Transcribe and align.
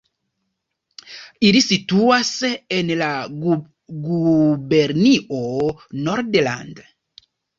Ili 1.49 1.59
situas 1.65 2.31
en 2.77 2.89
la 3.03 3.09
gubernio 4.07 5.43
Nordland. 6.09 6.83